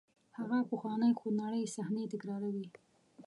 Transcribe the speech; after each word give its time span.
هغه 0.37 0.57
پخوانۍ 0.69 1.11
خونړۍ 1.19 1.63
صحنې 1.75 2.03
تکراروئ. 2.13 2.65